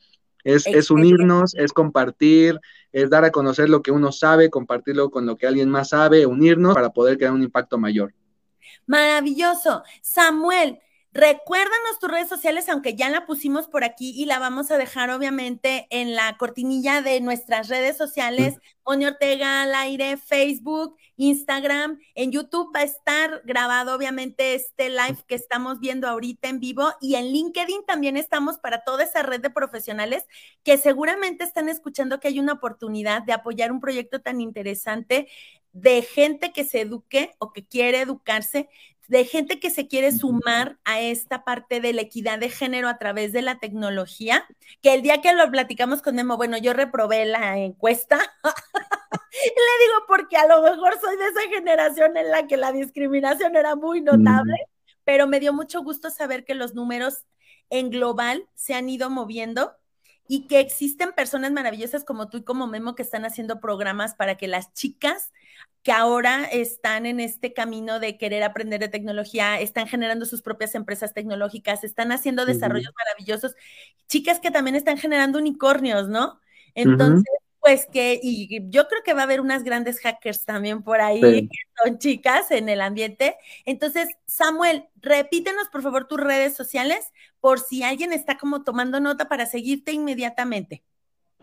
[0.43, 2.59] Es, es, unirnos, es compartir,
[2.91, 6.25] es dar a conocer lo que uno sabe, compartirlo con lo que alguien más sabe,
[6.25, 8.13] unirnos para poder crear un impacto mayor.
[8.91, 9.83] Maravilloso.
[10.01, 10.81] Samuel,
[11.13, 15.11] recuérdanos tus redes sociales, aunque ya la pusimos por aquí y la vamos a dejar
[15.11, 22.33] obviamente en la cortinilla de nuestras redes sociales, Moni Ortega al aire, Facebook, Instagram, en
[22.33, 26.91] YouTube va a estar grabado obviamente este live que estamos viendo ahorita en vivo.
[26.99, 30.25] Y en LinkedIn también estamos para toda esa red de profesionales
[30.63, 35.29] que seguramente están escuchando que hay una oportunidad de apoyar un proyecto tan interesante
[35.73, 38.69] de gente que se eduque o que quiere educarse,
[39.07, 42.97] de gente que se quiere sumar a esta parte de la equidad de género a
[42.97, 44.45] través de la tecnología,
[44.81, 50.05] que el día que lo platicamos con Memo, bueno, yo reprobé la encuesta, le digo
[50.07, 53.99] porque a lo mejor soy de esa generación en la que la discriminación era muy
[53.99, 54.55] notable,
[55.03, 57.25] pero me dio mucho gusto saber que los números
[57.69, 59.75] en global se han ido moviendo
[60.27, 64.37] y que existen personas maravillosas como tú y como Memo que están haciendo programas para
[64.37, 65.33] que las chicas
[65.83, 70.75] que ahora están en este camino de querer aprender de tecnología, están generando sus propias
[70.75, 73.55] empresas tecnológicas, están haciendo desarrollos maravillosos,
[74.07, 76.39] chicas que también están generando unicornios, ¿no?
[76.75, 81.01] Entonces, pues que, y yo creo que va a haber unas grandes hackers también por
[81.01, 83.37] ahí, que son chicas en el ambiente.
[83.65, 89.27] Entonces, Samuel, repítenos por favor tus redes sociales por si alguien está como tomando nota
[89.27, 90.83] para seguirte inmediatamente.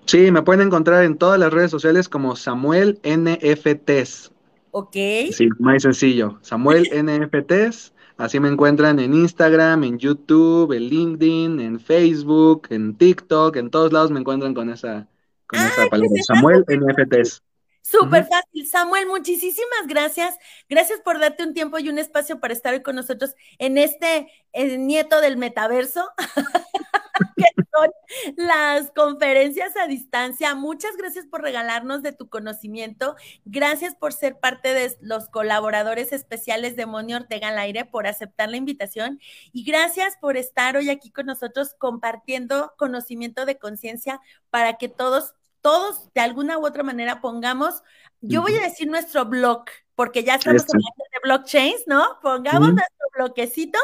[0.09, 4.33] Sí, me pueden encontrar en todas las redes sociales como Samuel NFTs.
[4.71, 4.97] Ok.
[5.33, 6.39] Sí, más sencillo.
[6.41, 7.93] Samuel NFTs.
[8.17, 13.93] Así me encuentran en Instagram, en YouTube, en LinkedIn, en Facebook, en TikTok, en todos
[13.93, 15.07] lados me encuentran con esa,
[15.47, 16.23] con esa pues palabra.
[16.23, 17.43] Samuel NFTs.
[17.83, 18.67] Súper fácil.
[18.67, 20.37] Samuel, muchísimas gracias.
[20.69, 24.29] Gracias por darte un tiempo y un espacio para estar hoy con nosotros en este
[24.53, 26.07] nieto del metaverso,
[27.37, 27.91] que son
[28.37, 30.55] las conferencias a distancia.
[30.55, 33.17] Muchas gracias por regalarnos de tu conocimiento.
[33.45, 38.51] Gracias por ser parte de los colaboradores especiales de Moni Ortega al aire, por aceptar
[38.51, 39.21] la invitación.
[39.53, 44.21] Y gracias por estar hoy aquí con nosotros compartiendo conocimiento de conciencia
[44.51, 47.83] para que todos todos de alguna u otra manera pongamos,
[48.21, 52.19] yo voy a decir nuestro blog, porque ya estamos hablando de blockchains, ¿no?
[52.23, 53.79] Pongamos nuestro bloquecito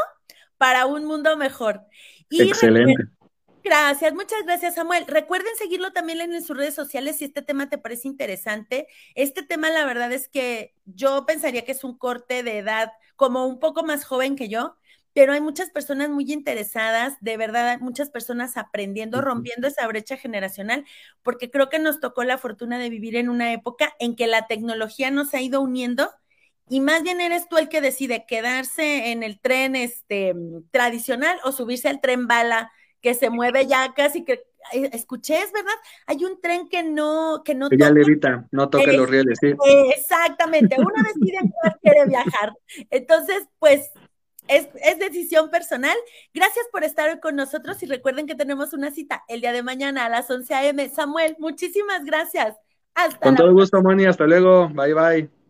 [0.58, 1.82] para un mundo mejor.
[2.30, 2.94] Excelente.
[3.64, 5.06] Gracias, muchas gracias Samuel.
[5.06, 8.88] Recuerden seguirlo también en sus redes sociales si este tema te parece interesante.
[9.14, 13.46] Este tema la verdad es que yo pensaría que es un corte de edad como
[13.46, 14.76] un poco más joven que yo,
[15.14, 20.16] pero hay muchas personas muy interesadas, de verdad, hay muchas personas aprendiendo, rompiendo esa brecha
[20.16, 20.84] generacional,
[21.22, 24.48] porque creo que nos tocó la fortuna de vivir en una época en que la
[24.48, 26.10] tecnología nos ha ido uniendo
[26.68, 30.34] y más bien eres tú el que decide quedarse en el tren este,
[30.70, 35.52] tradicional o subirse al tren bala que se mueve ya casi que eh, escuché, es
[35.52, 35.74] verdad,
[36.06, 39.52] hay un tren que no, que no que ya levita, no toca los rieles, sí.
[39.94, 42.54] Exactamente, uno decide cuál quiere viajar.
[42.90, 43.92] Entonces, pues,
[44.49, 45.97] es, es, decisión personal.
[46.32, 49.62] Gracias por estar hoy con nosotros y recuerden que tenemos una cita el día de
[49.62, 50.88] mañana a las 11 a.m.
[50.90, 52.57] Samuel, muchísimas gracias.
[52.95, 54.05] Hasta Con todo gusto, Moni.
[54.05, 54.68] Hasta luego.
[54.68, 55.43] Bye, bye.